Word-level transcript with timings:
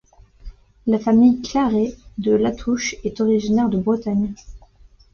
La 0.87 0.97
famille 0.97 1.43
Claret 1.43 1.95
de 2.17 2.31
La 2.31 2.51
touche 2.51 2.95
est 3.03 3.21
originaire 3.21 3.69
de 3.69 3.77
Bretagne. 3.77 4.33